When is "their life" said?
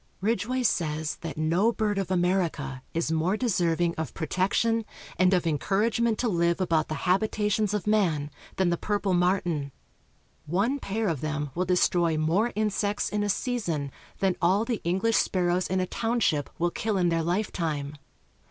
17.09-17.51